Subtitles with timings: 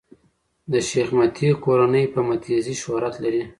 [0.71, 3.41] د شېخ متی کورنۍ په "متي زي" شهرت لري.